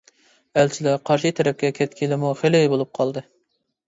ئەلچىلەر 0.59 0.95
قارشى 1.09 1.31
تەرەپكە 1.39 1.69
كەتكىلىمۇ 1.79 2.31
خېلى 2.39 2.63
بولۇپ 2.73 2.91
قالدى. 3.01 3.25